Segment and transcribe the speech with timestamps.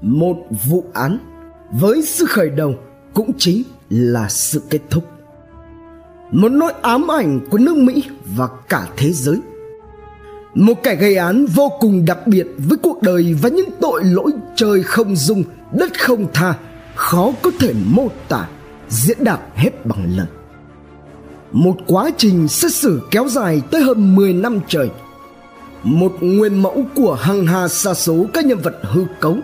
[0.00, 0.36] một
[0.68, 1.18] vụ án
[1.72, 2.74] với sự khởi đầu
[3.14, 5.04] cũng chính là sự kết thúc.
[6.30, 8.04] Một nỗi ám ảnh của nước mỹ
[8.36, 9.40] và cả thế giới.
[10.54, 14.32] Một kẻ gây án vô cùng đặc biệt với cuộc đời và những tội lỗi
[14.56, 16.54] trời không dung, đất không tha,
[16.94, 18.48] khó có thể mô tả,
[18.88, 20.26] diễn đạt hết bằng lời.
[21.52, 24.90] Một quá trình xét xử kéo dài tới hơn 10 năm trời.
[25.82, 29.36] Một nguyên mẫu của hàng hà xa số các nhân vật hư cấu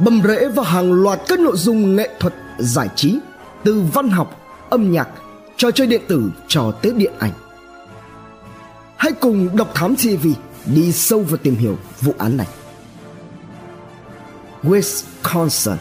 [0.00, 3.18] bầm rễ vào hàng loạt các nội dung nghệ thuật giải trí,
[3.64, 5.08] từ văn học, âm nhạc
[5.56, 7.32] trò chơi điện tử cho tới điện ảnh.
[8.96, 10.26] Hãy cùng đọc thám tv
[10.66, 12.46] đi sâu vào tìm hiểu vụ án này.
[14.62, 15.76] Wisconsin.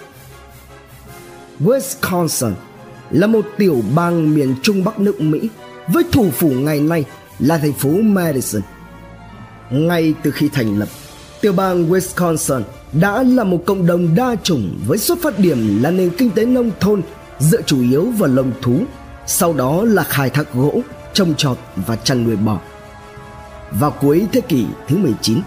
[1.59, 2.53] Wisconsin
[3.11, 5.49] là một tiểu bang miền trung bắc nước mỹ
[5.87, 7.05] với thủ phủ ngày nay
[7.39, 8.61] là thành phố madison.
[9.69, 10.87] Ngay từ khi thành lập,
[11.41, 12.61] tiểu bang wisconsin
[12.93, 16.45] đã là một cộng đồng đa chủng với xuất phát điểm là nền kinh tế
[16.45, 17.01] nông thôn
[17.39, 18.79] dựa chủ yếu vào lồng thú,
[19.27, 20.81] sau đó là khai thác gỗ,
[21.13, 22.59] trồng trọt và chăn nuôi bò.
[23.71, 25.39] Vào cuối thế kỷ thứ 19,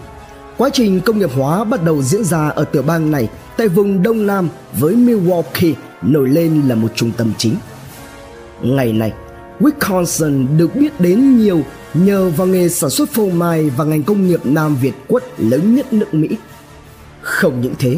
[0.57, 4.03] quá trình công nghiệp hóa bắt đầu diễn ra ở tiểu bang này tại vùng
[4.03, 7.55] Đông Nam với Milwaukee nổi lên là một trung tâm chính.
[8.61, 9.13] Ngày nay,
[9.59, 11.61] Wisconsin được biết đến nhiều
[11.93, 15.75] nhờ vào nghề sản xuất phô mai và ngành công nghiệp Nam Việt quất lớn
[15.75, 16.29] nhất nước Mỹ.
[17.23, 17.97] Không những thế,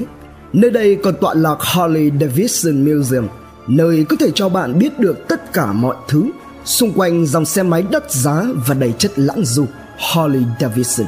[0.54, 3.28] nơi đây còn tọa lạc Harley Davidson Museum,
[3.68, 6.30] nơi có thể cho bạn biết được tất cả mọi thứ
[6.66, 9.66] xung quanh dòng xe máy đắt giá và đầy chất lãng du
[9.98, 11.08] Harley Davidson.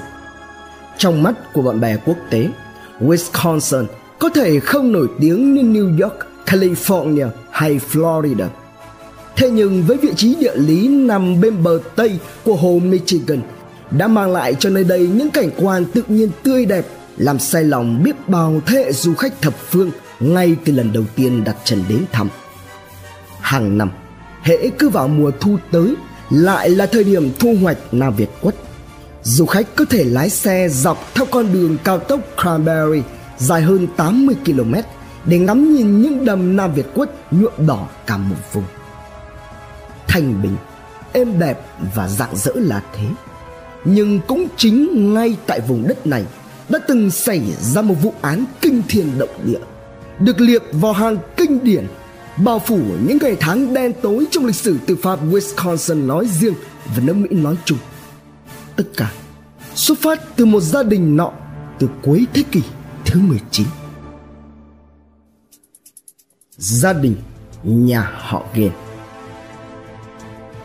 [0.98, 2.50] Trong mắt của bạn bè quốc tế,
[3.00, 3.86] Wisconsin
[4.20, 8.48] có thể không nổi tiếng như New York, California hay Florida.
[9.36, 13.42] Thế nhưng với vị trí địa lý nằm bên bờ Tây của hồ Michigan
[13.92, 16.86] đã mang lại cho nơi đây những cảnh quan tự nhiên tươi đẹp
[17.18, 21.04] làm say lòng biết bao thế hệ du khách thập phương ngay từ lần đầu
[21.16, 22.30] tiên đặt chân đến thăm.
[23.42, 23.92] Hàng năm,
[24.42, 25.96] hễ cứ vào mùa thu tới
[26.30, 28.56] lại là thời điểm thu hoạch Nam Việt quất.
[29.24, 33.02] Du khách có thể lái xe dọc theo con đường cao tốc Cranberry
[33.38, 34.74] dài hơn 80 km
[35.26, 38.64] để ngắm nhìn những đầm Nam Việt quất nhuộm đỏ cả một vùng.
[40.08, 40.56] Thanh bình,
[41.14, 41.62] êm đẹp
[41.96, 43.06] và rạng rỡ là thế.
[43.86, 46.26] Nhưng cũng chính ngay tại vùng đất này
[46.70, 49.60] đã từng xảy ra một vụ án kinh thiên động địa,
[50.20, 51.88] được liệt vào hàng kinh điển,
[52.38, 56.54] bao phủ những ngày tháng đen tối trong lịch sử tư pháp Wisconsin nói riêng
[56.86, 57.78] và nước Mỹ nói chung.
[58.76, 59.12] Tất cả
[59.76, 61.32] xuất phát từ một gia đình nọ
[61.80, 62.62] từ cuối thế kỷ
[63.06, 63.68] thứ 19.
[66.58, 67.16] Gia đình
[67.64, 68.72] nhà họ Gain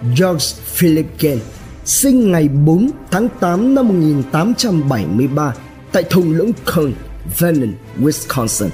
[0.02, 1.38] George Philip Gain
[1.84, 5.54] sinh ngày 4 tháng 8 năm 1873
[5.92, 6.92] tại thung lũng Kern,
[7.38, 8.68] Vernon, Wisconsin.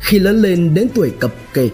[0.00, 1.68] Khi lớn lên đến tuổi cập kê,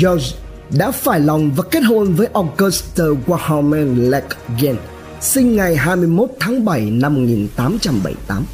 [0.00, 0.26] George
[0.70, 4.36] đã phải lòng và kết hôn với Augusta Wahaman Lake
[5.20, 8.44] sinh ngày 21 tháng 7 năm 1878.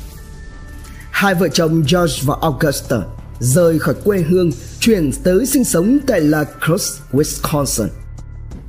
[1.10, 2.96] Hai vợ chồng George và Augusta
[3.40, 4.50] rời khỏi quê hương
[4.80, 7.88] chuyển tới sinh sống tại La Crosse, Wisconsin.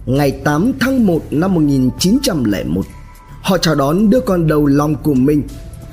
[0.06, 2.86] Ngày 8 tháng 1 năm 1901,
[3.42, 5.44] họ chào đón đứa con đầu lòng của mình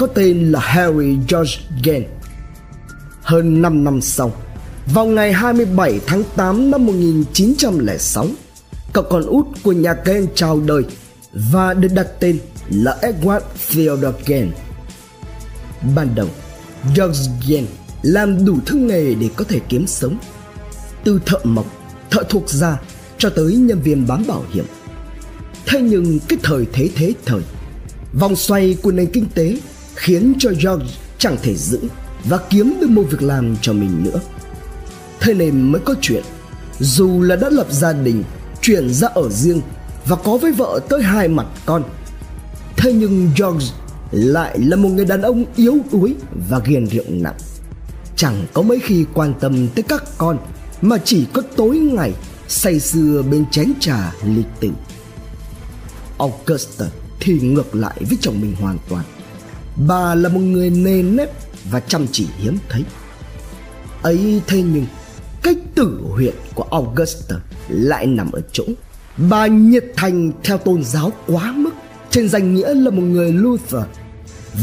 [0.00, 2.04] có tên là Harry George Gant.
[3.22, 4.32] Hơn 5 năm sau,
[4.94, 8.26] vào ngày 27 tháng 8 năm 1906,
[8.92, 10.82] cậu con út của nhà Gant chào đời
[11.32, 12.38] và được đặt tên
[12.70, 13.40] là Edward
[13.70, 14.52] Theodore Gant.
[15.96, 16.28] Ban đầu,
[16.96, 17.66] George Gant
[18.02, 20.18] làm đủ thứ nghề để có thể kiếm sống,
[21.04, 21.66] từ thợ mộc,
[22.10, 22.80] thợ thuộc gia
[23.18, 24.64] cho tới nhân viên bán bảo hiểm.
[25.66, 27.42] Thế nhưng cái thời thế thế thời,
[28.12, 29.56] vòng xoay của nền kinh tế
[30.00, 30.86] khiến cho George
[31.18, 31.80] chẳng thể giữ
[32.24, 34.20] và kiếm được một việc làm cho mình nữa.
[35.20, 36.22] Thế nên mới có chuyện,
[36.78, 38.24] dù là đã lập gia đình,
[38.62, 39.60] chuyển ra ở riêng
[40.06, 41.82] và có với vợ tới hai mặt con.
[42.76, 43.66] Thế nhưng George
[44.10, 46.14] lại là một người đàn ông yếu đuối
[46.48, 47.38] và ghiền rượu nặng.
[48.16, 50.38] Chẳng có mấy khi quan tâm tới các con
[50.82, 52.12] mà chỉ có tối ngày
[52.48, 54.70] say sưa bên chén trà lịch tử.
[56.18, 56.86] Augusta
[57.20, 59.04] thì ngược lại với chồng mình hoàn toàn
[59.86, 61.30] bà là một người nề nếp
[61.70, 62.84] và chăm chỉ hiếm thấy.
[64.02, 64.86] Ấy thế nhưng,
[65.42, 67.36] cách tử huyện của augusta
[67.68, 68.64] lại nằm ở chỗ,
[69.16, 71.70] bà nhiệt thành theo tôn giáo quá mức.
[72.10, 73.82] Trên danh nghĩa là một người luther,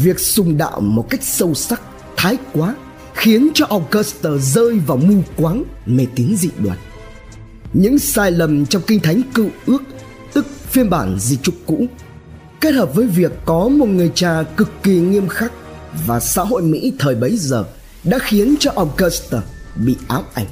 [0.02, 1.80] việc sùng đạo một cách sâu sắc,
[2.16, 2.76] thái quá,
[3.14, 6.78] khiến cho augusta rơi vào mù quáng, mê tín dị đoan.
[7.72, 9.82] Những sai lầm trong kinh thánh cựu ước,
[10.32, 11.86] tức phiên bản di trúc cũ
[12.60, 15.52] kết hợp với việc có một người cha cực kỳ nghiêm khắc
[16.06, 17.64] và xã hội Mỹ thời bấy giờ
[18.04, 19.42] đã khiến cho Augusta
[19.76, 20.46] bị ám ảnh.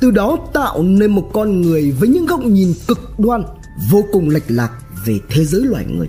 [0.00, 3.42] Từ đó tạo nên một con người với những góc nhìn cực đoan,
[3.90, 4.70] vô cùng lệch lạc
[5.06, 6.08] về thế giới loài người.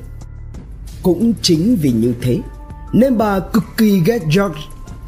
[1.04, 2.40] Cũng chính vì như thế,
[2.94, 4.60] nên bà cực kỳ ghét George,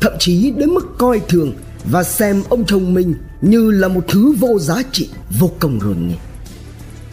[0.02, 1.54] thậm chí đến mức coi thường
[1.92, 5.10] và xem ông chồng mình như là một thứ vô giá trị,
[5.40, 6.16] vô công rồi nghề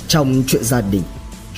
[0.08, 1.02] trong chuyện gia đình,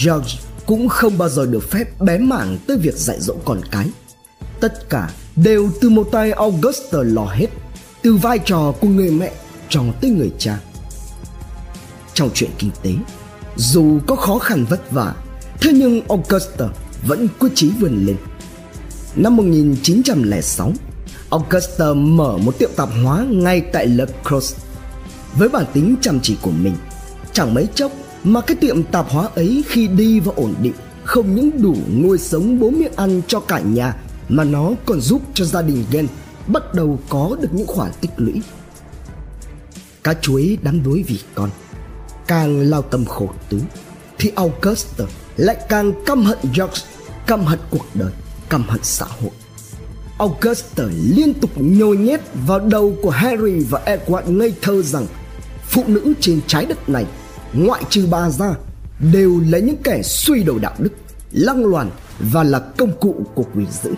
[0.05, 3.91] George cũng không bao giờ được phép bé mảng tới việc dạy dỗ con cái.
[4.61, 7.47] Tất cả đều từ một tay Augusta lo hết,
[8.03, 9.32] từ vai trò của người mẹ
[9.69, 10.59] cho tới người cha.
[12.15, 12.91] Trong chuyện kinh tế,
[13.56, 15.15] dù có khó khăn vất vả,
[15.61, 16.67] thế nhưng Augusta
[17.06, 18.17] vẫn quyết chí vươn lên.
[19.17, 20.73] Năm 1906
[21.31, 24.56] Augusta mở một tiệm tạp hóa ngay tại Le Cross.
[25.35, 26.75] Với bản tính chăm chỉ của mình,
[27.32, 27.93] chẳng mấy chốc
[28.25, 30.73] mà cái tiệm tạp hóa ấy khi đi và ổn định
[31.05, 33.94] không những đủ nuôi sống bố miệng ăn cho cả nhà
[34.29, 36.06] mà nó còn giúp cho gia đình Gen
[36.47, 38.43] bắt đầu có được những khoản tích lũy.
[40.05, 41.50] Cá chuối đắm đuối vì con,
[42.26, 43.61] càng lao tâm khổ tứ,
[44.19, 45.05] thì Augusta
[45.37, 46.82] lại càng căm hận George,
[47.26, 48.12] căm hận cuộc đời,
[48.49, 49.31] căm hận xã hội.
[50.19, 50.85] Augusta
[51.17, 55.06] liên tục nhồi nhét vào đầu của Harry và Edward ngây thơ rằng
[55.62, 57.06] phụ nữ trên trái đất này
[57.52, 58.54] ngoại trừ bà ra,
[59.12, 60.92] đều là những kẻ suy đồi đạo đức,
[61.32, 63.94] lăng loàn và là công cụ của quỷ dữ.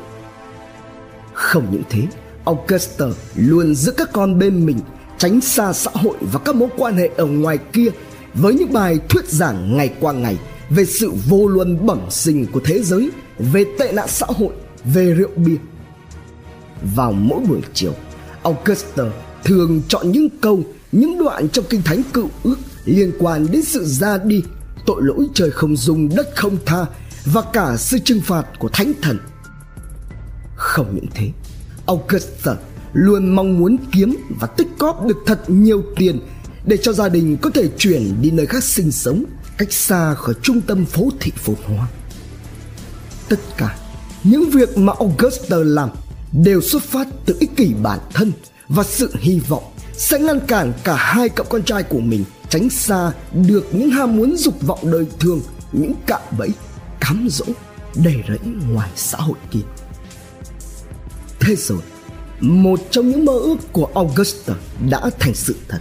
[1.33, 2.03] Không những thế
[2.45, 4.81] Augusta luôn giữ các con bên mình,
[5.19, 7.89] tránh xa xã hội và các mối quan hệ ở ngoài kia
[8.35, 10.39] với những bài thuyết giảng ngày qua ngày
[10.71, 14.53] về sự vô luân bẩm sinh của thế giới, về tệ nạn xã hội,
[14.85, 15.57] về rượu bia.
[16.97, 17.93] Vào mỗi buổi chiều
[18.43, 19.05] Augusta
[19.45, 20.61] thường chọn những câu,
[20.93, 24.43] những đoạn trong kinh thánh cựu ước liên quan đến sự ra đi
[24.87, 26.87] tội lỗi trời không dung, đất không tha
[27.25, 29.19] và cả sự trừng phạt của thánh thần.
[30.57, 31.31] Không những thế
[31.87, 32.55] Augusta
[32.93, 36.21] luôn mong muốn kiếm và tích cóp được thật nhiều tiền
[36.67, 39.25] để cho gia đình có thể chuyển đi nơi khác sinh sống
[39.59, 41.89] cách xa khỏi trung tâm phố thị phồn hoa.
[43.29, 43.79] Tất cả
[44.25, 45.91] những việc mà Augusta làm
[46.33, 48.33] đều xuất phát từ ích kỷ bản thân
[48.69, 52.71] và sự hy vọng sẽ ngăn cản cả hai cậu con trai của mình tránh
[52.71, 55.41] xa được những ham muốn dục vọng đời thường
[55.73, 56.49] những cạm bẫy
[57.01, 57.45] cám dỗ
[58.05, 58.39] đầy rẫy
[58.69, 59.61] ngoài xã hội kia.
[61.41, 61.79] Thế rồi
[62.41, 64.55] một trong những mơ ước của Augusta
[64.91, 65.79] đã thành sự thật.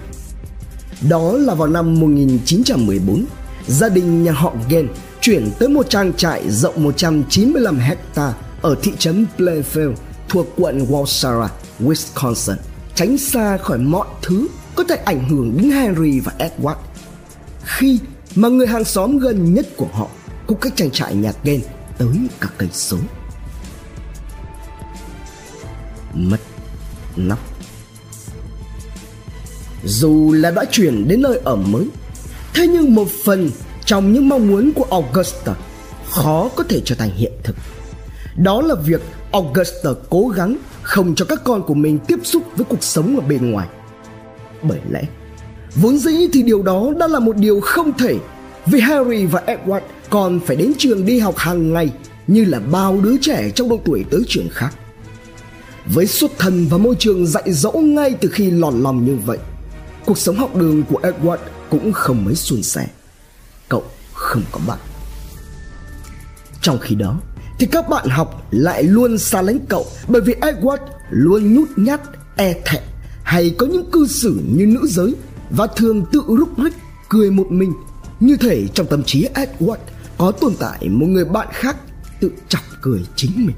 [1.09, 3.25] Đó là vào năm 1914
[3.67, 4.87] gia đình nhà họ Gen
[5.21, 9.93] chuyển tới một trang trại rộng 195 hecta ở thị trấn Plainfield
[10.29, 11.47] thuộc quận Walsara,
[11.79, 12.55] Wisconsin
[12.95, 16.75] tránh xa khỏi mọi thứ có thể ảnh hưởng đến Henry và Edward
[17.63, 17.99] khi
[18.35, 20.07] mà người hàng xóm gần nhất của họ
[20.47, 21.61] cũng cách trang trại nhà Ken
[21.97, 22.07] tới
[22.41, 22.97] cả cây số.
[26.13, 26.39] Mất
[27.15, 27.39] nóc
[29.83, 31.87] Dù là đã chuyển đến nơi ở mới,
[32.53, 33.49] Thế nhưng một phần
[33.85, 35.53] trong những mong muốn của Augusta
[36.09, 37.55] khó có thể trở thành hiện thực.
[38.37, 39.01] Đó là việc
[39.31, 43.21] Augusta cố gắng không cho các con của mình tiếp xúc với cuộc sống ở
[43.27, 43.67] bên ngoài
[44.61, 45.03] bởi lẽ.
[45.75, 48.15] Vốn dĩ thì điều đó đã là một điều không thể
[48.65, 51.89] vì Harry và Edward còn phải đến trường đi học hàng ngày
[52.27, 54.69] như là bao đứa trẻ trong độ tuổi tới trường khác.
[55.85, 59.37] Với xuất thân và môi trường dạy dỗ ngay từ khi lòn lòng như vậy
[60.09, 61.37] cuộc sống học đường của Edward
[61.69, 62.87] cũng không mấy suôn sẻ.
[63.69, 63.83] Cậu
[64.13, 64.77] không có bạn.
[66.61, 67.19] Trong khi đó
[67.59, 70.77] thì các bạn học lại luôn xa lánh cậu bởi vì Edward
[71.09, 72.01] luôn nhút nhát,
[72.35, 72.83] e thẹn
[73.29, 75.15] hay có những cư xử như nữ giới
[75.49, 76.73] và thường tự rúc rích
[77.09, 77.73] cười một mình.
[78.19, 79.77] Như thể trong tâm trí Edward
[80.17, 81.75] có tồn tại một người bạn khác
[82.19, 83.55] tự chọc cười chính mình.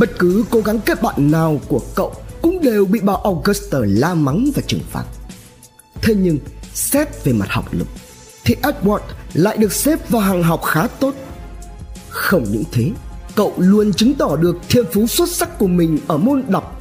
[0.00, 4.14] Bất cứ cố gắng kết bạn nào của cậu cũng đều bị bà Augusta la
[4.14, 5.04] mắng và trừng phạt.
[6.02, 6.38] Thế nhưng
[6.74, 7.88] xét về mặt học lực
[8.44, 9.00] thì Edward
[9.34, 11.14] lại được xếp vào hàng học khá tốt.
[12.08, 12.90] Không những thế,
[13.36, 16.77] cậu luôn chứng tỏ được thiên phú xuất sắc của mình ở môn đọc,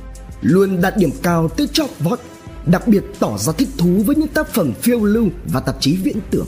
[0.47, 2.19] luôn đạt điểm cao tới chót vót,
[2.65, 5.95] đặc biệt tỏ ra thích thú với những tác phẩm phiêu lưu và tạp chí
[5.95, 6.47] viễn tưởng.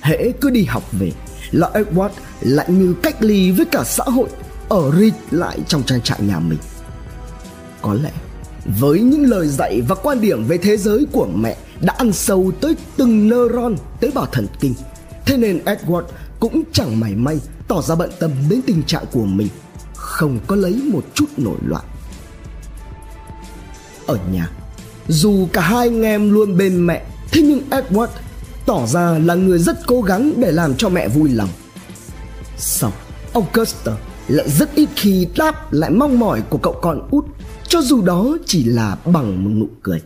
[0.00, 1.12] Hễ cứ đi học về
[1.50, 4.28] là Edward lại như cách ly với cả xã hội
[4.68, 6.58] ở rịt lại trong trang trại nhà mình.
[7.82, 8.10] Có lẽ
[8.80, 12.52] với những lời dạy và quan điểm về thế giới của mẹ đã ăn sâu
[12.60, 14.74] tới từng neuron tế bào thần kinh
[15.26, 16.04] thế nên Edward
[16.40, 19.48] cũng chẳng mảy may tỏ ra bận tâm đến tình trạng của mình
[19.94, 21.84] không có lấy một chút nổi loạn
[24.06, 24.50] ở nhà.
[25.08, 28.08] Dù cả hai anh em luôn bên mẹ, thế nhưng edward
[28.66, 31.48] tỏ ra là người rất cố gắng để làm cho mẹ vui lòng.
[32.58, 32.92] Xong
[33.32, 33.92] augusta
[34.28, 37.24] lại rất ít khi đáp lại mong mỏi của cậu con út,
[37.68, 40.02] cho dù đó chỉ là bằng một nụ cười.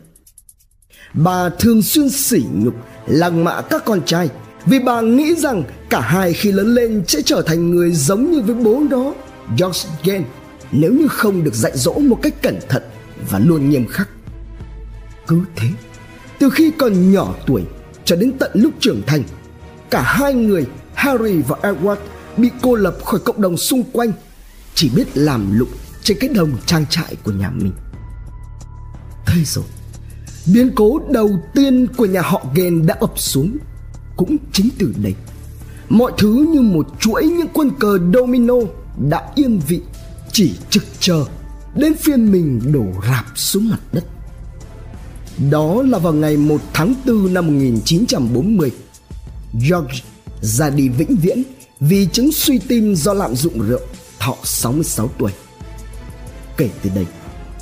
[1.13, 2.73] Bà thường xuyên sỉ nhục,
[3.07, 4.29] lăng mạ các con trai,
[4.65, 8.41] vì bà nghĩ rằng cả hai khi lớn lên sẽ trở thành người giống như
[8.41, 9.13] với bố đó,
[9.57, 10.25] George Gane,
[10.71, 12.83] nếu như không được dạy dỗ một cách cẩn thận
[13.29, 14.09] và luôn nghiêm khắc.
[15.27, 15.67] Cứ thế,
[16.39, 17.63] từ khi còn nhỏ tuổi
[18.05, 19.23] cho đến tận lúc trưởng thành,
[19.89, 21.97] cả hai người, Harry và Edward,
[22.37, 24.11] bị cô lập khỏi cộng đồng xung quanh,
[24.75, 25.69] chỉ biết làm lụng
[26.03, 27.71] trên cái đồng trang trại của nhà mình.
[29.25, 29.65] Thế rồi,
[30.53, 33.57] biến cố đầu tiên của nhà họ Ghen đã ập xuống.
[34.15, 35.15] Cũng chính từ đây,
[35.89, 38.55] mọi thứ như một chuỗi những quân cờ domino
[39.09, 39.81] đã yên vị,
[40.31, 41.25] chỉ trực chờ
[41.75, 44.03] đến phiên mình đổ rạp xuống mặt đất
[45.49, 48.71] đó là vào ngày 1 tháng 4 năm 1940
[49.53, 49.93] George
[50.41, 51.43] ra đi vĩnh viễn
[51.79, 53.79] vì chứng suy tim do lạm dụng rượu,
[54.19, 55.31] thọ 66 tuổi
[56.57, 57.05] kể từ đây,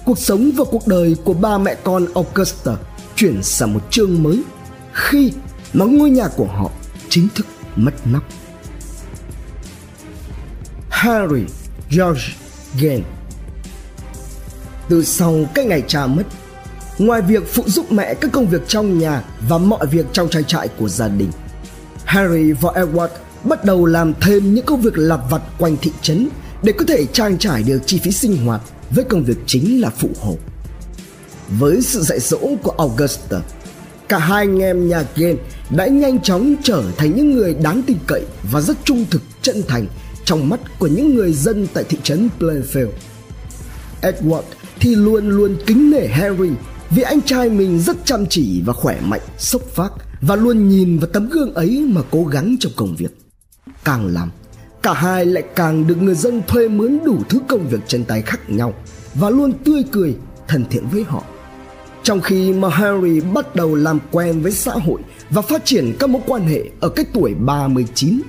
[0.05, 2.71] cuộc sống và cuộc đời của ba mẹ con Augusta
[3.15, 4.43] chuyển sang một chương mới
[4.93, 5.33] khi
[5.73, 6.71] mà ngôi nhà của họ
[7.09, 8.23] chính thức mất nắp.
[10.89, 11.43] Harry,
[11.89, 12.23] George
[12.79, 13.18] Gane
[14.89, 16.24] từ sau cái ngày cha mất,
[16.98, 20.43] ngoài việc phụ giúp mẹ các công việc trong nhà và mọi việc trong trang
[20.43, 21.31] trại của gia đình,
[22.05, 23.10] Harry và Edward
[23.43, 26.29] bắt đầu làm thêm những công việc lặt vặt quanh thị trấn
[26.63, 29.89] để có thể trang trải được chi phí sinh hoạt với công việc chính là
[29.89, 30.38] phụ hộ.
[31.60, 33.38] Với sự dạy dỗ của Augusta,
[34.10, 35.38] cả hai anh em nhà Gen
[35.69, 39.63] đã nhanh chóng trở thành những người đáng tin cậy và rất trung thực chân
[39.67, 39.86] thành
[40.25, 42.89] trong mắt của những người dân tại thị trấn Plainfield.
[44.01, 44.41] Edward
[44.79, 46.50] thì luôn luôn kính nể Harry
[46.89, 50.98] vì anh trai mình rất chăm chỉ và khỏe mạnh, sốc phác và luôn nhìn
[50.98, 53.17] vào tấm gương ấy mà cố gắng trong công việc.
[53.83, 54.31] Càng làm,
[54.83, 58.21] cả hai lại càng được người dân thuê mướn đủ thứ công việc chân tay
[58.21, 58.74] khác nhau
[59.15, 60.15] và luôn tươi cười,
[60.48, 61.24] thân thiện với họ.
[62.03, 66.09] Trong khi mà Harry bắt đầu làm quen với xã hội và phát triển các
[66.09, 68.21] mối quan hệ ở cái tuổi 39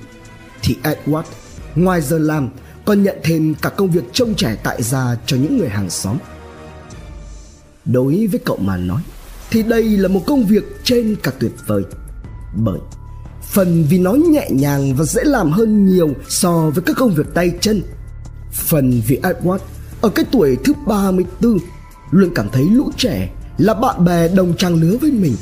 [0.61, 1.23] thì Edward
[1.75, 2.49] ngoài giờ làm
[2.85, 6.17] còn nhận thêm cả công việc trông trẻ tại gia cho những người hàng xóm.
[7.85, 9.01] Đối với cậu mà nói
[9.51, 11.83] thì đây là một công việc trên cả tuyệt vời.
[12.55, 12.79] Bởi
[13.43, 17.33] phần vì nó nhẹ nhàng và dễ làm hơn nhiều so với các công việc
[17.33, 17.81] tay chân.
[18.51, 19.59] Phần vì Edward
[20.01, 21.57] ở cái tuổi thứ 34
[22.11, 25.35] luôn cảm thấy lũ trẻ là bạn bè đồng trang lứa với mình.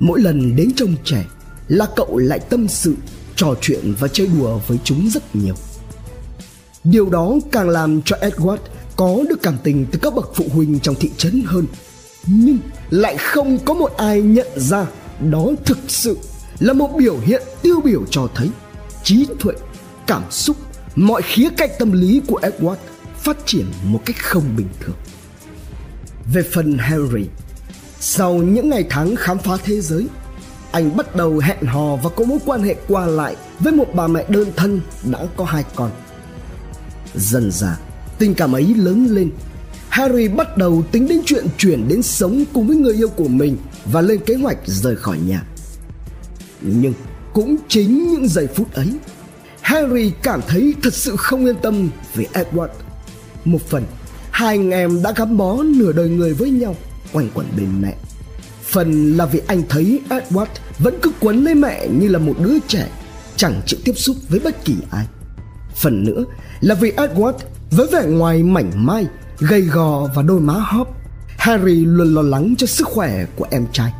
[0.00, 1.26] Mỗi lần đến trông trẻ
[1.68, 2.94] là cậu lại tâm sự,
[3.36, 5.54] trò chuyện và chơi đùa với chúng rất nhiều.
[6.84, 8.58] Điều đó càng làm cho Edward
[9.00, 11.66] có được cảm tình từ các bậc phụ huynh trong thị trấn hơn.
[12.26, 12.58] Nhưng
[12.90, 14.86] lại không có một ai nhận ra
[15.30, 16.18] đó thực sự
[16.58, 18.50] là một biểu hiện tiêu biểu cho thấy
[19.02, 19.54] trí tuệ,
[20.06, 20.56] cảm xúc,
[20.96, 22.76] mọi khía cạnh tâm lý của Edward
[23.16, 24.96] phát triển một cách không bình thường.
[26.32, 27.24] Về phần Harry,
[28.00, 30.06] sau những ngày tháng khám phá thế giới,
[30.72, 34.06] anh bắt đầu hẹn hò và có mối quan hệ qua lại với một bà
[34.06, 35.90] mẹ đơn thân đã có hai con.
[37.14, 37.76] Dần dà,
[38.20, 39.30] tình cảm ấy lớn lên.
[39.88, 43.56] Harry bắt đầu tính đến chuyện chuyển đến sống cùng với người yêu của mình
[43.84, 45.44] và lên kế hoạch rời khỏi nhà.
[46.60, 46.94] Nhưng
[47.32, 48.88] cũng chính những giây phút ấy,
[49.60, 52.68] Harry cảm thấy thật sự không yên tâm về Edward.
[53.44, 53.84] Một phần
[54.30, 56.76] hai anh em đã gắn bó nửa đời người với nhau
[57.12, 57.94] quanh quẩn bên mẹ
[58.62, 60.46] phần là vì anh thấy edward
[60.78, 62.88] vẫn cứ quấn lấy mẹ như là một đứa trẻ
[63.36, 65.06] chẳng chịu tiếp xúc với bất kỳ ai
[65.76, 66.24] phần nữa
[66.60, 67.32] là vì edward
[67.70, 69.06] với vẻ ngoài mảnh mai
[69.38, 70.88] gầy gò và đôi má hóp
[71.38, 73.92] harry luôn lo lắng cho sức khỏe của em trai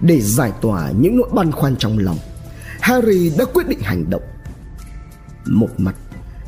[0.00, 2.18] để giải tỏa những nỗi băn khoăn trong lòng
[2.80, 4.22] harry đã quyết định hành động
[5.44, 5.94] một mặt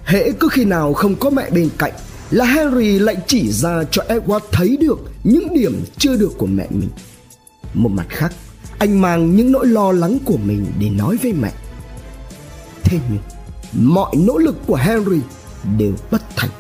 [0.05, 1.93] hễ cứ khi nào không có mẹ bên cạnh
[2.31, 6.67] là Harry lại chỉ ra cho Edward thấy được những điểm chưa được của mẹ
[6.71, 6.89] mình.
[7.75, 8.33] Một mặt khác,
[8.79, 11.53] anh mang những nỗi lo lắng của mình để nói với mẹ.
[12.85, 13.23] Thế nhưng,
[13.93, 15.21] mọi nỗ lực của Harry
[15.79, 16.51] đều bất thành.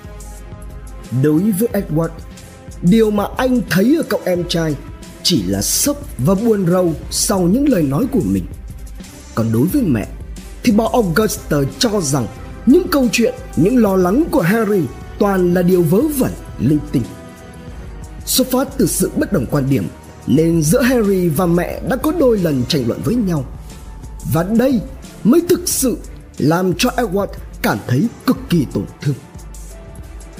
[1.22, 2.08] Đối với Edward,
[2.82, 4.74] điều mà anh thấy ở cậu em trai
[5.22, 8.46] chỉ là sốc và buồn rầu sau những lời nói của mình.
[9.34, 10.06] Còn đối với mẹ,
[10.62, 12.26] thì bà Augusta cho rằng
[12.66, 14.80] những câu chuyện, những lo lắng của Harry
[15.18, 17.02] toàn là điều vớ vẩn linh tinh
[18.26, 19.88] xuất phát từ sự bất đồng quan điểm
[20.26, 23.44] nên giữa harry và mẹ đã có đôi lần tranh luận với nhau
[24.32, 24.80] và đây
[25.24, 25.96] mới thực sự
[26.38, 27.26] làm cho edward
[27.62, 29.14] cảm thấy cực kỳ tổn thương.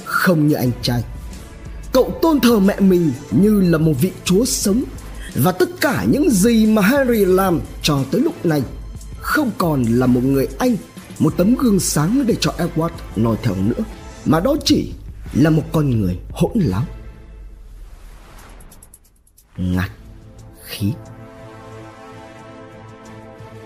[0.05, 1.03] Không như anh trai,
[1.91, 4.83] cậu tôn thờ mẹ mình như là một vị chúa sống
[5.35, 8.63] và tất cả những gì mà harry làm cho tới lúc này
[9.21, 10.75] không còn là một người anh,
[11.19, 13.83] một tấm gương sáng để cho edward noi theo nữa,
[14.25, 14.93] mà đó chỉ
[15.33, 16.85] là một con người hỗn láo.
[19.57, 19.91] Ngạt
[20.63, 20.93] khí.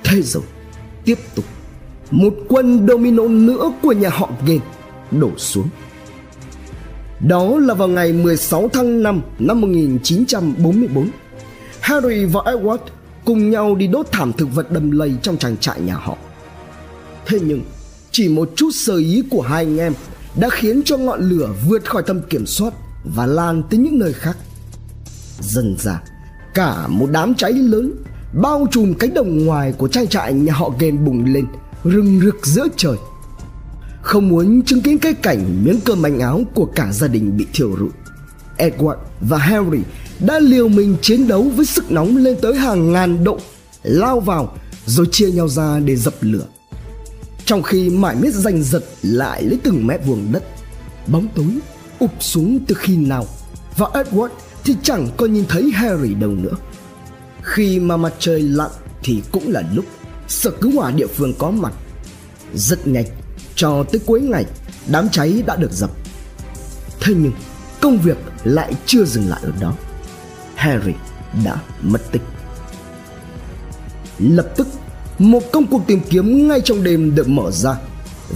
[0.03, 0.43] Thế rồi,
[1.05, 1.46] tiếp tục
[2.12, 4.68] một quân domino nữa của nhà họ Gates
[5.12, 5.70] đổ xuống.
[7.20, 11.08] Đó là vào ngày 16 tháng 5 năm 1944
[11.82, 12.77] Harry và Edward
[13.25, 16.18] cùng nhau đi đốt thảm thực vật đầm lầy trong trang trại nhà họ.
[17.25, 17.62] Thế nhưng,
[18.12, 19.94] chỉ một chút sơ ý của hai anh em
[20.39, 24.13] đã khiến cho ngọn lửa vượt khỏi tầm kiểm soát và lan tới những nơi
[24.13, 24.38] khác.
[25.39, 26.01] Dần ra
[26.53, 27.91] cả một đám cháy lớn
[28.34, 31.46] bao trùm cánh đồng ngoài của trang trại nhà họ game bùng lên
[31.83, 32.97] rừng rực giữa trời.
[34.01, 37.45] Không muốn chứng kiến cái cảnh miếng cơm manh áo của cả gia đình bị
[37.53, 37.89] thiêu rụi.
[38.57, 39.79] Edward và harry
[40.19, 43.39] đã liều mình chiến đấu với sức nóng lên tới hàng ngàn độ,
[43.83, 46.45] lao vào rồi chia nhau ra để dập lửa.
[47.45, 50.43] Trong khi mải miết giành giật lại lấy từng mét vuông đất,
[51.07, 51.59] bóng tối
[52.00, 53.25] ụp xuống từ khi nào
[53.77, 54.29] và edward
[54.63, 56.55] thì chẳng còn nhìn thấy harry đâu nữa.
[57.41, 58.71] Khi mà mặt trời lặn
[59.03, 59.85] thì cũng là lúc
[60.31, 61.73] sở cứu hỏa địa phương có mặt.
[62.53, 63.05] Rất nhanh,
[63.55, 64.45] cho tới cuối ngày,
[64.88, 65.91] đám cháy đã được dập.
[67.01, 67.31] Thế nhưng,
[67.81, 69.73] công việc lại chưa dừng lại ở đó.
[70.55, 70.93] Harry
[71.45, 72.21] đã mất tích.
[74.19, 74.67] Lập tức,
[75.19, 77.75] một công cuộc tìm kiếm ngay trong đêm được mở ra.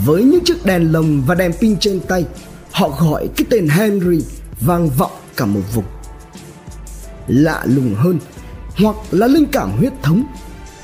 [0.05, 2.25] Với những chiếc đèn lồng và đèn pin trên tay,
[2.71, 4.25] họ gọi cái tên henry
[4.61, 5.85] vang vọng cả một vùng.
[7.27, 8.19] Lạ lùng hơn,
[8.75, 10.23] hoặc là linh cảm huyết thống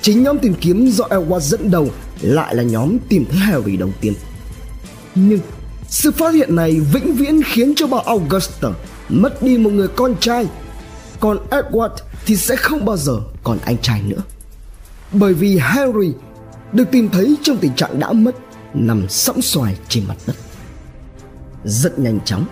[0.01, 1.89] chính nhóm tìm kiếm do Edward dẫn đầu
[2.21, 4.13] lại là nhóm tìm thấy Harry đầu tiên
[5.15, 5.39] nhưng
[5.87, 8.69] sự phát hiện này vĩnh viễn khiến cho bà Augusta
[9.09, 10.47] mất đi một người con trai.
[11.19, 14.21] Còn Edward thì sẽ không bao giờ còn anh trai nữa.
[15.13, 16.13] Bởi vì Harry
[16.73, 18.35] được tìm thấy trong tình trạng đã mất
[18.73, 20.35] nằm sõng xoài trên mặt đất.
[21.65, 22.45] Rất nhanh chóng,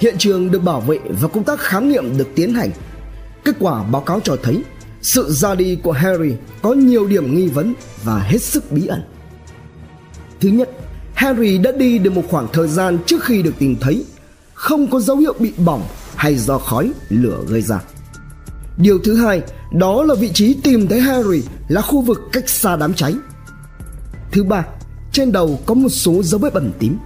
[0.00, 2.70] hiện trường được bảo vệ và công tác khám nghiệm được tiến hành.
[3.44, 4.62] Kết quả báo cáo cho thấy
[5.06, 9.02] sự ra đi của Harry có nhiều điểm nghi vấn và hết sức bí ẩn.
[10.40, 10.70] Thứ nhất,
[11.14, 14.04] Harry đã đi được một khoảng thời gian trước khi được tìm thấy.
[14.54, 15.82] Không có dấu hiệu bị bỏng
[16.16, 17.80] hay do khói, lửa gây ra.
[18.78, 19.42] Điều thứ hai,
[19.72, 23.14] đó là vị trí tìm thấy Harry là khu vực cách xa đám cháy.
[24.32, 24.64] Thứ ba,
[25.12, 26.98] trên đầu có một số dấu vết bẩn tím.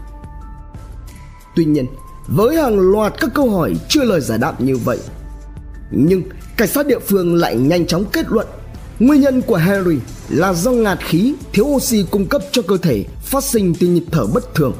[1.57, 1.87] Tuy nhiên,
[2.29, 4.99] với hàng loạt các câu hỏi chưa lời giải đáp như vậy
[5.91, 6.23] nhưng
[6.57, 8.47] cảnh sát địa phương lại nhanh chóng kết luận,
[8.99, 9.97] nguyên nhân của Harry
[10.29, 14.05] là do ngạt khí, thiếu oxy cung cấp cho cơ thể phát sinh từ nhịp
[14.11, 14.73] thở bất thường.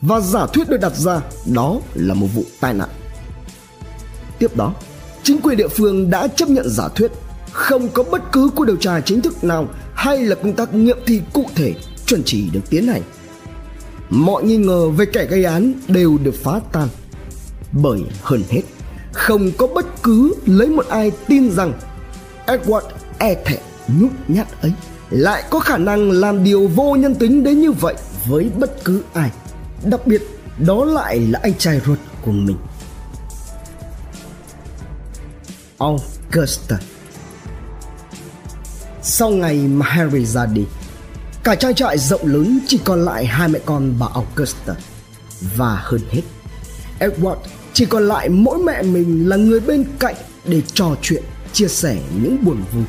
[0.00, 1.20] Và giả thuyết được đặt ra,
[1.54, 2.88] đó là một vụ tai nạn.
[4.38, 4.74] Tiếp đó,
[5.22, 7.12] chính quyền địa phương đã chấp nhận giả thuyết
[7.52, 10.98] không có bất cứ cuộc điều tra chính thức nào hay là công tác nghiệm
[11.06, 11.74] thi cụ thể
[12.06, 13.02] chuẩn chỉ được tiến hành.
[14.10, 16.88] Mọi nghi ngờ về kẻ gây án đều được phá tan
[17.72, 18.62] bởi hơn hết
[19.12, 21.72] không có bất cứ lấy một ai tin rằng
[22.46, 22.82] Edward
[23.18, 24.72] e thẹn, nhút nhát ấy.
[25.10, 27.94] Lại có khả năng làm điều vô nhân tính đến như vậy
[28.26, 29.30] với bất cứ ai.
[29.84, 30.22] Đặc biệt,
[30.58, 32.56] đó lại là anh trai ruột của mình.
[35.78, 36.78] Augusta.
[39.02, 40.64] Sau ngày mà Harry ra đi,
[41.44, 44.74] cả trang trại rộng lớn chỉ còn lại hai mẹ con bà Augusta.
[45.56, 46.22] Và hơn hết,
[46.98, 47.36] Edward
[47.72, 51.98] chỉ còn lại mỗi mẹ mình là người bên cạnh để trò chuyện, chia sẻ
[52.22, 52.84] những buồn vui.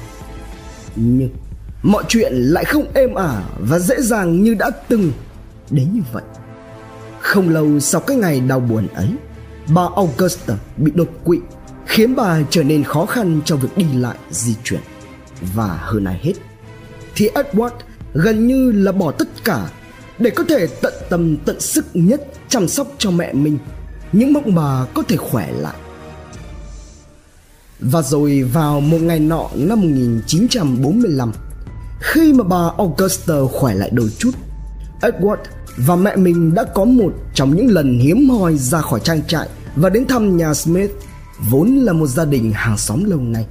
[0.95, 1.29] Nhưng
[1.83, 5.11] mọi chuyện lại không êm ả và dễ dàng như đã từng
[5.69, 6.23] đến như vậy.
[7.19, 9.09] Không lâu sau cái ngày đau buồn ấy,
[9.73, 11.39] bà augusta bị đột quỵ,
[11.85, 14.81] khiến bà trở nên khó khăn trong việc đi lại, di chuyển.
[15.55, 16.33] Và hơn ai hết,
[17.15, 17.71] thì edward
[18.13, 19.69] gần như là bỏ tất cả
[20.19, 23.57] để có thể tận tâm tận sức nhất chăm sóc cho mẹ mình
[24.11, 25.75] những mong bà có thể khỏe lại
[27.81, 31.31] và rồi vào một ngày nọ năm 1945
[32.01, 34.31] Khi mà bà Augusta khỏe lại đôi chút,
[35.01, 35.37] Edward
[35.77, 39.49] và mẹ mình đã có một trong những lần hiếm hoi ra khỏi trang trại
[39.75, 40.91] và đến thăm nhà Smith,
[41.49, 43.45] vốn là một gia đình hàng xóm lâu nay.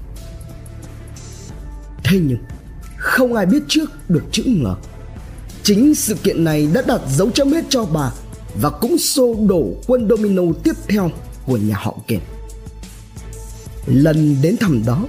[2.05, 2.38] Thế nhưng,
[2.96, 4.75] không ai biết trước được chữ ngờ.
[5.62, 8.12] Chính sự kiện này đã đặt dấu chấm hết cho bà
[8.54, 11.10] và cũng xô đổ quân domino tiếp theo
[11.46, 12.22] của nhà họ Kent.
[13.86, 15.04] Lần đến thăm đó,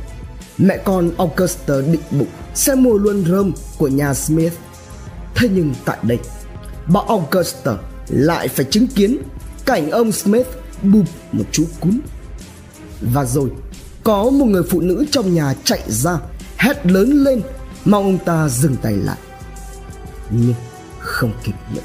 [0.58, 4.54] mẹ con Augusta định bụng sẽ mua luôn rơm của nhà Smith.
[5.36, 6.20] Thế nhưng tại đây,
[6.88, 7.78] bà Augusta
[8.08, 9.18] lại phải chứng kiến
[9.66, 10.48] cảnh ông Smith
[10.84, 12.00] bụp một chú cún.
[13.02, 13.50] Và rồi,
[14.04, 16.18] có một người phụ nữ trong nhà chạy ra,
[16.58, 17.42] hét lớn lên,
[17.86, 19.18] mong ông ta dừng tay lại.
[20.30, 20.54] Nhưng
[21.00, 21.82] không kịp nữa.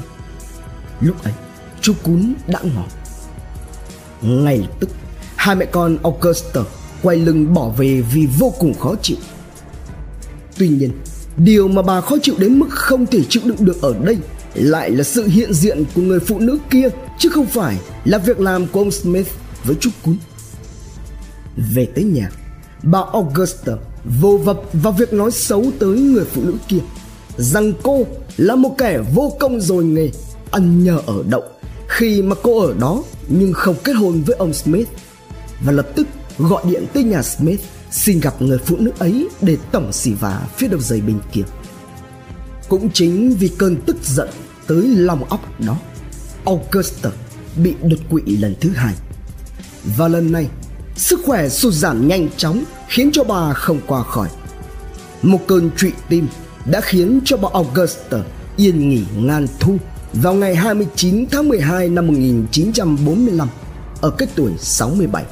[1.00, 1.32] Lúc ấy,
[1.86, 2.84] chú cún đã ngỏ
[4.22, 4.90] ngay lập tức,
[5.36, 6.60] hai mẹ con Augusta
[7.02, 9.16] quay lưng bỏ về vì vô cùng khó chịu.
[10.58, 10.90] Tuy nhiên,
[11.36, 14.16] điều mà bà khó chịu đến mức không thể chịu đựng được ở đây
[14.54, 18.40] lại là sự hiện diện của người phụ nữ kia, chứ không phải là việc
[18.40, 19.28] làm của ông Smith
[19.64, 20.16] với chú cún.
[21.74, 22.30] Về tới nhà,
[22.82, 23.72] bà Augusta
[24.20, 26.80] vô vập vào việc nói xấu tới người phụ nữ kia,
[27.36, 30.10] rằng cô là một kẻ vô công rồi nghề,
[30.50, 31.42] ăn nhờ ở đậu
[31.96, 34.88] khi mà cô ở đó nhưng không kết hôn với ông Smith
[35.60, 36.06] và lập tức
[36.38, 40.46] gọi điện tới nhà Smith xin gặp người phụ nữ ấy để tổng xỉ vả
[40.56, 41.42] phía đầu dây bên kia.
[42.68, 44.28] Cũng chính vì cơn tức giận
[44.66, 45.76] tới lòng óc đó,
[46.44, 47.10] Augusta
[47.56, 48.94] bị đột quỵ lần thứ hai.
[49.96, 50.48] Và lần này,
[50.96, 54.28] sức khỏe sụt giảm nhanh chóng khiến cho bà không qua khỏi.
[55.22, 56.28] Một cơn trụy tim
[56.70, 58.18] đã khiến cho bà Augusta
[58.56, 59.76] yên nghỉ ngàn thu
[60.22, 63.48] vào ngày 29 tháng 12 năm 1945
[64.00, 65.24] ở cái tuổi 67.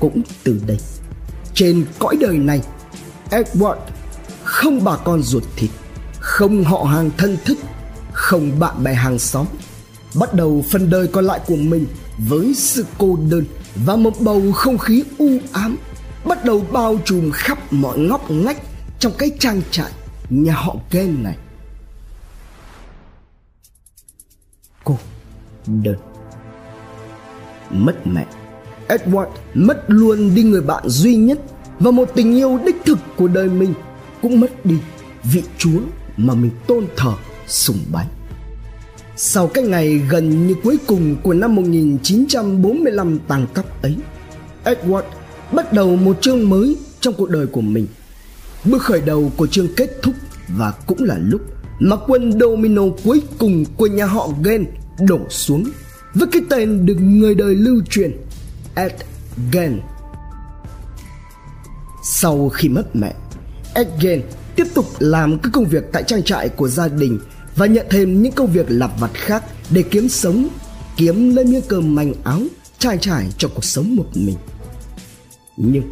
[0.00, 0.78] Cũng từ đây,
[1.54, 2.60] trên cõi đời này,
[3.30, 3.76] Edward
[4.44, 5.70] không bà con ruột thịt,
[6.20, 7.58] không họ hàng thân thích,
[8.12, 9.46] không bạn bè hàng xóm,
[10.14, 11.86] bắt đầu phần đời còn lại của mình
[12.28, 15.76] với sự cô đơn và một bầu không khí u ám
[16.24, 18.58] bắt đầu bao trùm khắp mọi ngóc ngách
[18.98, 19.90] trong cái trang trại
[20.30, 21.36] nhà họ Ken này.
[25.82, 25.96] Đơn
[27.70, 28.26] Mất mẹ
[28.88, 31.38] Edward mất luôn đi người bạn duy nhất
[31.80, 33.74] và một tình yêu đích thực của đời mình
[34.22, 34.76] cũng mất đi
[35.24, 35.80] vị chúa
[36.16, 37.12] mà mình tôn thờ
[37.46, 38.06] sùng bái.
[39.16, 43.96] Sau cái ngày gần như cuối cùng của năm 1945 tàn tóc ấy,
[44.64, 45.02] Edward
[45.52, 47.86] bắt đầu một chương mới trong cuộc đời của mình.
[48.64, 50.14] Bước khởi đầu của chương kết thúc
[50.48, 51.40] và cũng là lúc
[51.78, 54.64] mà quân domino cuối cùng của nhà họ Gen
[55.00, 55.70] đổ xuống
[56.14, 58.16] với cái tên được người đời lưu truyền
[58.74, 59.80] Edgen.
[62.04, 63.14] Sau khi mất mẹ,
[63.74, 64.22] Edgen
[64.56, 67.18] tiếp tục làm các công việc tại trang trại của gia đình
[67.56, 70.48] và nhận thêm những công việc lặt vặt khác để kiếm sống,
[70.96, 72.40] kiếm lấy miếng cơm manh áo,
[72.78, 74.36] trai trải cho cuộc sống một mình.
[75.56, 75.82] Nhưng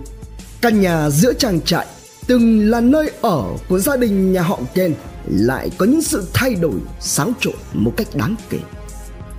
[0.60, 1.86] căn nhà giữa trang trại
[2.26, 4.94] từng là nơi ở của gia đình nhà họ Ken
[5.26, 8.58] lại có những sự thay đổi xáo trộn một cách đáng kể.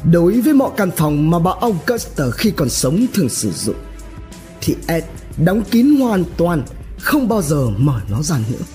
[0.04, 3.76] Đối với mọi căn phòng mà bà Augusta khi còn sống thường sử dụng
[4.62, 5.04] thì Ed
[5.38, 6.64] đóng kín hoàn toàn,
[7.00, 8.66] không bao giờ mở nó ra nữa.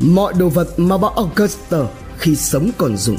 [0.00, 1.78] Mọi đồ vật mà bà Augusta
[2.18, 3.18] khi sống còn dùng,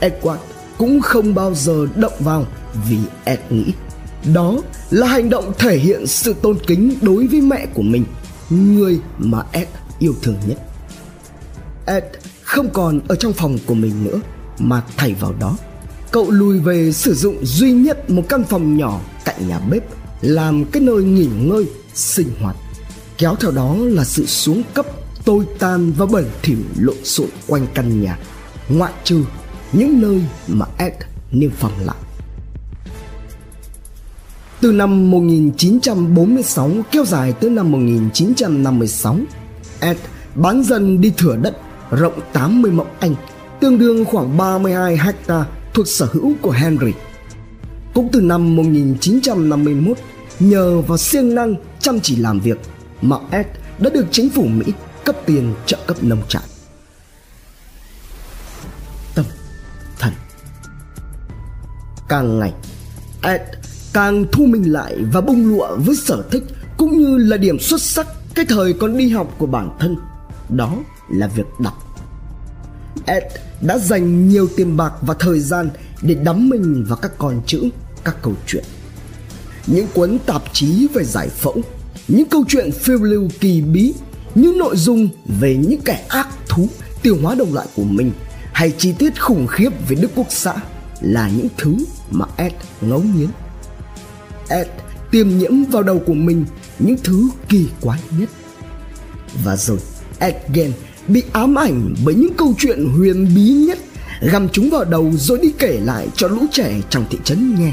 [0.00, 0.36] Edward
[0.78, 2.46] cũng không bao giờ động vào
[2.88, 3.72] vì Ed nghĩ
[4.34, 4.56] đó
[4.90, 8.04] là hành động thể hiện sự tôn kính đối với mẹ của mình,
[8.50, 10.58] người mà Ed yêu thương nhất.
[11.86, 12.04] Ed
[12.42, 14.20] không còn ở trong phòng của mình nữa
[14.58, 15.56] mà thay vào đó
[16.14, 19.82] cậu lùi về sử dụng duy nhất một căn phòng nhỏ cạnh nhà bếp,
[20.20, 22.56] làm cái nơi nghỉ ngơi, sinh hoạt.
[23.18, 24.86] Kéo theo đó là sự xuống cấp
[25.24, 28.18] tôi tàn và bẩn thỉu lộn xộn quanh căn nhà.
[28.68, 29.24] Ngoại trừ
[29.72, 30.92] những nơi mà Ed
[31.30, 31.96] niêm phong lại.
[34.60, 39.18] Từ năm 1946 kéo dài tới năm 1956
[39.80, 39.96] Ed
[40.34, 41.56] bán dần đi thửa đất,
[41.90, 43.14] rộng 80 mẫu Anh,
[43.60, 45.44] tương đương khoảng 32 hecta
[45.74, 46.92] thuộc sở hữu của Henry.
[47.94, 49.98] Cũng từ năm 1951,
[50.40, 52.58] nhờ vào siêng năng chăm chỉ làm việc
[53.02, 53.46] mà Ed
[53.78, 54.72] đã được chính phủ Mỹ
[55.04, 56.42] cấp tiền trợ cấp nông trại.
[59.14, 59.24] Tâm
[59.98, 60.12] thần
[62.08, 62.52] Càng ngày,
[63.22, 63.40] Ed
[63.92, 66.42] càng thu mình lại và bung lụa với sở thích
[66.76, 69.96] cũng như là điểm xuất sắc cái thời còn đi học của bản thân.
[70.48, 70.76] Đó
[71.10, 71.83] là việc đọc.
[73.06, 73.22] Ed
[73.60, 75.68] đã dành nhiều tiền bạc và thời gian
[76.02, 77.62] để đắm mình vào các con chữ,
[78.04, 78.64] các câu chuyện.
[79.66, 81.62] Những cuốn tạp chí về giải phẫu,
[82.08, 83.94] những câu chuyện phiêu lưu kỳ bí,
[84.34, 85.08] những nội dung
[85.40, 86.68] về những kẻ ác thú
[87.02, 88.12] tiêu hóa đồng loại của mình
[88.52, 90.54] hay chi tiết khủng khiếp về Đức Quốc xã
[91.00, 91.76] là những thứ
[92.10, 93.28] mà Ed ngấu nghiến.
[94.48, 94.66] Ed
[95.10, 96.44] tiêm nhiễm vào đầu của mình
[96.78, 98.28] những thứ kỳ quái nhất.
[99.44, 99.78] Và rồi
[100.18, 100.72] Ed Gen
[101.08, 103.78] bị ám ảnh bởi những câu chuyện huyền bí nhất,
[104.20, 107.72] găm chúng vào đầu rồi đi kể lại cho lũ trẻ trong thị trấn nghe.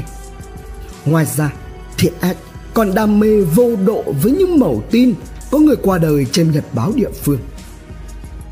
[1.04, 1.52] Ngoài ra,
[1.98, 2.36] thiện ác
[2.74, 5.14] còn đam mê vô độ với những mẩu tin
[5.50, 7.38] có người qua đời trên nhật báo địa phương.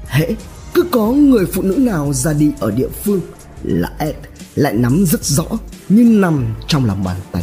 [0.06, 0.36] Hễ
[0.74, 3.20] cứ có người phụ nữ nào ra đi ở địa phương,
[3.62, 4.14] là Ed
[4.54, 5.46] lại nắm rất rõ
[5.88, 7.42] như nằm trong lòng bàn tay.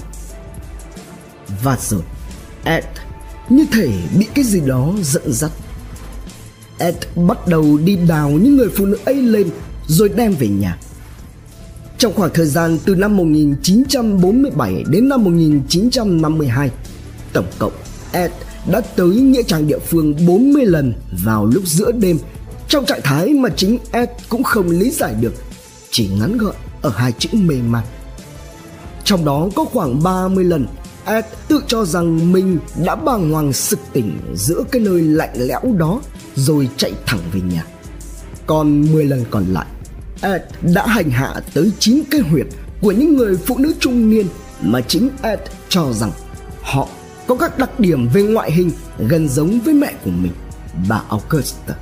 [1.64, 2.02] Và rồi,
[2.64, 2.84] Ed
[3.50, 5.52] như thể bị cái gì đó dẫn dắt.
[6.80, 9.50] Ed bắt đầu đi đào những người phụ nữ ấy lên
[9.88, 10.78] rồi đem về nhà.
[11.98, 16.72] Trong khoảng thời gian từ năm 1947 đến năm 1952,
[17.34, 17.74] tổng cộng
[18.12, 18.32] Ed
[18.72, 22.18] đã tới Nghĩa Trang địa phương 40 lần vào lúc giữa đêm
[22.68, 25.34] trong trạng thái mà chính Ed cũng không lý giải được,
[25.92, 27.84] chỉ ngắn gọn ở hai chữ mê man.
[29.04, 30.68] Trong đó có khoảng 30 lần
[31.08, 35.62] Ed tự cho rằng mình đã bàng hoàng sực tỉnh giữa cái nơi lạnh lẽo
[35.78, 36.02] đó
[36.36, 37.66] rồi chạy thẳng về nhà.
[38.48, 39.66] Còn 10 lần còn lại,
[40.22, 42.46] Ed đã hành hạ tới 9 cái huyệt
[42.82, 44.28] của những người phụ nữ trung niên
[44.62, 45.40] mà chính Ed
[45.70, 46.12] cho rằng
[46.62, 46.88] họ
[47.28, 50.32] có các đặc điểm về ngoại hình gần giống với mẹ của mình,
[50.90, 51.76] bà Augusta.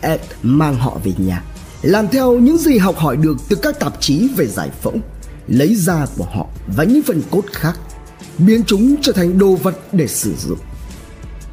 [0.00, 1.44] Ed mang họ về nhà,
[1.82, 4.94] làm theo những gì học hỏi được từ các tạp chí về giải phẫu,
[5.48, 7.80] lấy da của họ và những phần cốt khác,
[8.38, 10.58] biến chúng trở thành đồ vật để sử dụng.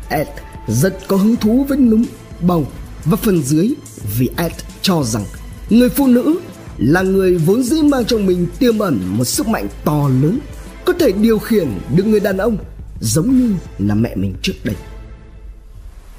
[0.10, 0.28] Ed
[0.68, 2.06] rất có hứng thú với núm,
[2.42, 2.68] bầu
[3.06, 3.74] và phần dưới
[4.18, 5.24] vì Ed cho rằng
[5.70, 6.40] người phụ nữ
[6.78, 10.40] là người vốn dĩ mang trong mình tiềm ẩn một sức mạnh to lớn
[10.86, 12.58] có thể điều khiển được người đàn ông
[13.00, 14.76] giống như là mẹ mình trước đây.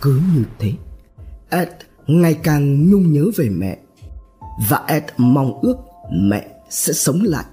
[0.00, 0.72] Cứ như thế,
[1.50, 1.68] Ed
[2.06, 3.78] ngày càng nhung nhớ về mẹ
[4.68, 5.76] và Ed mong ước
[6.12, 7.44] mẹ sẽ sống lại.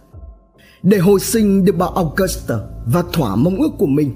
[0.84, 4.16] Để hồi sinh được bà Augusta và thỏa mong ước của mình,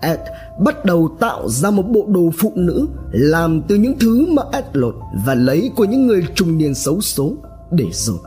[0.00, 0.18] Ed
[0.64, 4.64] bắt đầu tạo ra một bộ đồ phụ nữ làm từ những thứ mà Ed
[4.72, 4.94] lột
[5.26, 7.32] và lấy của những người trung niên xấu số
[7.70, 8.18] để rồi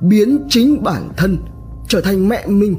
[0.00, 1.38] biến chính bản thân
[1.88, 2.76] trở thành mẹ mình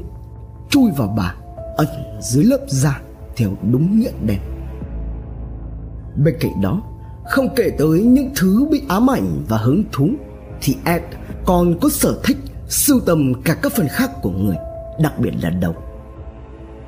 [0.70, 1.34] chui vào bà
[1.76, 1.86] ẩn
[2.20, 3.00] dưới lớp da
[3.36, 4.38] theo đúng nghĩa đen.
[6.24, 6.82] Bên cạnh đó
[7.24, 10.08] không kể tới những thứ bị ám ảnh và hứng thú
[10.60, 11.02] thì Ed
[11.46, 12.36] còn có sở thích
[12.74, 14.56] sưu tầm cả các phần khác của người
[15.00, 15.74] đặc biệt là đầu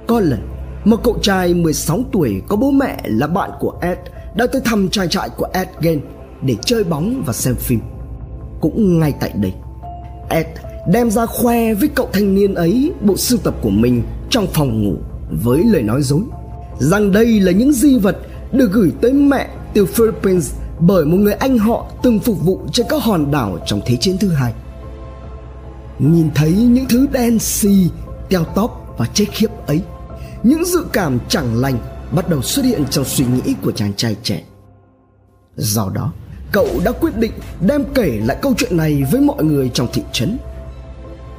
[0.07, 0.49] có lần
[0.85, 3.99] một cậu trai 16 tuổi có bố mẹ là bạn của Ed
[4.37, 6.01] đã tới thăm trang trại của Ed Gain
[6.43, 7.81] để chơi bóng và xem phim.
[8.61, 9.53] Cũng ngay tại đây,
[10.29, 10.47] Ed
[10.89, 14.85] đem ra khoe với cậu thanh niên ấy bộ sưu tập của mình trong phòng
[14.85, 14.95] ngủ
[15.43, 16.21] với lời nói dối
[16.79, 18.17] rằng đây là những di vật
[18.53, 22.87] được gửi tới mẹ từ Philippines bởi một người anh họ từng phục vụ trên
[22.89, 24.53] các hòn đảo trong Thế chiến thứ hai.
[25.99, 27.91] Nhìn thấy những thứ đen xì,
[28.29, 29.81] teo tóp và chết khiếp ấy,
[30.43, 31.79] những dự cảm chẳng lành
[32.13, 34.43] bắt đầu xuất hiện trong suy nghĩ của chàng trai trẻ.
[35.57, 36.13] Do đó,
[36.53, 40.03] cậu đã quyết định đem kể lại câu chuyện này với mọi người trong thị
[40.13, 40.39] trấn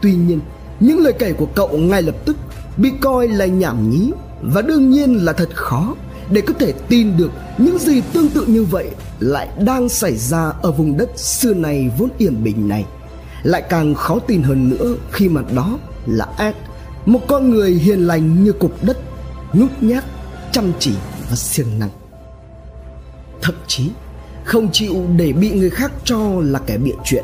[0.02, 0.40] Tuy nhiên,
[0.80, 2.38] những lời kể của cậu ngay lập tức
[2.78, 5.96] bị coi là nhảm nhí và đương nhiên là thật khó
[6.32, 10.54] để có thể tin được những gì tương tự như vậy lại đang xảy ra
[10.62, 12.86] ở vùng đất xưa này vốn yên bình này.
[13.48, 16.56] Lại càng khó tin hơn nữa khi mà đó là Ed,
[17.06, 18.98] một con người hiền lành như cục đất,
[19.54, 20.04] nhút nhát,
[20.52, 20.94] chăm chỉ
[21.30, 21.90] và siêng năng.
[23.42, 23.90] Thậm chí
[24.44, 27.24] không chịu để bị người khác cho là kẻ bịa chuyện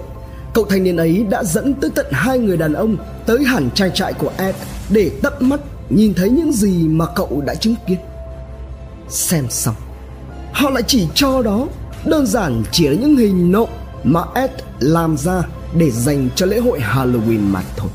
[0.53, 3.91] Cậu thanh niên ấy đã dẫn tới tận hai người đàn ông tới hẳn trang
[3.93, 4.55] trại của Ed
[4.89, 5.59] để tận mắt
[5.89, 7.99] nhìn thấy những gì mà cậu đã chứng kiến.
[9.09, 9.75] Xem xong,
[10.53, 11.67] họ lại chỉ cho đó
[12.05, 13.69] đơn giản chỉ là những hình nộm
[14.03, 15.43] mà Ed làm ra
[15.77, 17.89] để dành cho lễ hội Halloween mà thôi.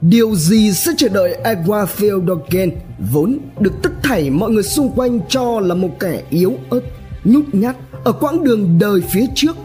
[0.00, 2.70] Điều gì sẽ chờ đợi Edward Theodogen
[3.12, 6.80] vốn được tất thảy mọi người xung quanh cho là một kẻ yếu ớt,
[7.24, 9.56] nhút nhát ở quãng đường đời phía trước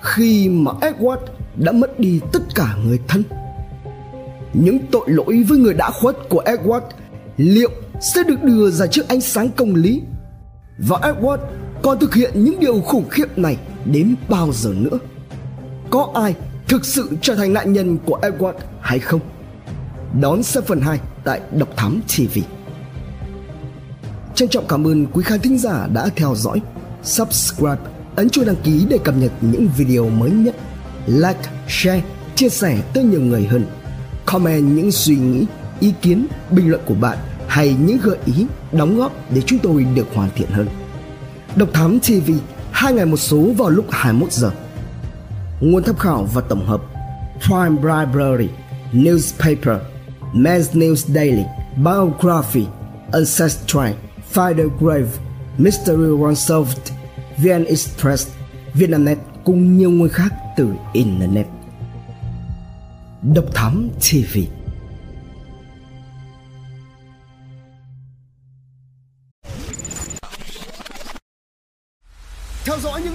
[0.00, 1.18] khi mà Edward
[1.56, 3.22] đã mất đi tất cả người thân.
[4.52, 6.80] Những tội lỗi với người đã khuất của Edward
[7.36, 10.02] liệu sẽ được đưa ra trước ánh sáng công lý?
[10.78, 11.38] Và Edward
[11.82, 13.56] còn thực hiện những điều khủng khiếp này
[13.92, 14.98] đến bao giờ nữa?
[15.90, 16.34] Có ai
[16.68, 19.20] thực sự trở thành nạn nhân của Edward hay không?
[20.20, 22.38] Đón xem phần 2 tại Độc Thám TV.
[24.34, 26.60] Trân trọng cảm ơn quý khán thính giả đã theo dõi
[27.02, 27.76] subscribe,
[28.16, 30.56] ấn chuông đăng ký để cập nhật những video mới nhất.
[31.06, 32.02] Like, share,
[32.34, 33.66] chia sẻ tới nhiều người hơn.
[34.24, 35.46] Comment những suy nghĩ,
[35.80, 39.86] ý kiến, bình luận của bạn hay những gợi ý, đóng góp để chúng tôi
[39.94, 40.68] được hoàn thiện hơn.
[41.56, 42.30] Độc Thám TV,
[42.78, 44.50] hai ngày một số vào lúc 21 giờ.
[45.60, 46.80] Nguồn tham khảo và tổng hợp
[47.46, 48.48] Prime Library,
[48.92, 49.78] Newspaper,
[50.32, 51.44] Men's News Daily,
[51.76, 52.66] Biography,
[53.12, 53.94] Ancestry,
[54.34, 55.08] Fidel Grave,
[55.58, 56.92] Mystery Unsolved,
[57.36, 58.28] VN Express,
[58.74, 61.46] Vietnamnet cùng nhiều nguồn khác từ Internet.
[63.22, 64.57] Độc Thám TV